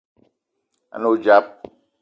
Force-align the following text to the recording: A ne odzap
A 0.93 0.97
ne 0.99 1.07
odzap 1.11 1.47